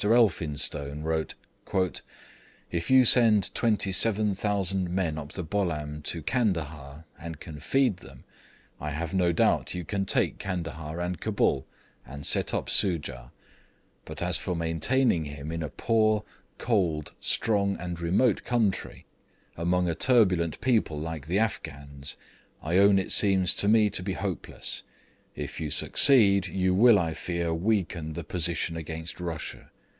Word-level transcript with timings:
Elphinstone 0.03 1.03
wrote: 1.03 1.35
'If 2.71 2.89
you 2.89 3.05
send 3.05 3.53
27,000 3.53 4.89
men 4.89 5.19
up 5.19 5.33
the 5.33 5.43
Bolam 5.43 6.01
to 6.05 6.23
Candahar, 6.23 7.05
and 7.19 7.39
can 7.39 7.59
feed 7.59 7.97
them, 7.97 8.23
I 8.79 8.89
have 8.89 9.13
no 9.13 9.31
doubt 9.31 9.75
you 9.75 9.85
can 9.85 10.07
take 10.07 10.39
Candahar 10.39 10.99
and 10.99 11.21
Cabul 11.21 11.67
and 12.03 12.25
set 12.25 12.51
up 12.51 12.65
Soojah, 12.67 13.29
but 14.03 14.23
as 14.23 14.37
for 14.39 14.55
maintaining 14.55 15.25
him 15.25 15.51
in 15.51 15.61
a 15.61 15.69
poor, 15.69 16.23
cold, 16.57 17.11
strong, 17.19 17.77
and 17.77 17.99
remote 17.99 18.43
country, 18.43 19.05
among 19.55 19.87
a 19.87 19.93
turbulent 19.93 20.59
people 20.61 20.99
like 20.99 21.27
the 21.27 21.37
Afghans, 21.37 22.17
I 22.63 22.79
own 22.79 22.97
it 22.97 23.11
seems 23.11 23.53
to 23.53 23.67
me 23.67 23.91
to 23.91 24.01
be 24.01 24.13
hopeless. 24.13 24.81
If 25.35 25.61
you 25.61 25.69
succeed 25.69 26.47
you 26.47 26.73
will 26.73 26.97
I 26.97 27.13
fear 27.13 27.53
weaken 27.53 28.13
the 28.13 28.23
position 28.23 28.75
against 28.75 29.19
Russia. 29.19 29.69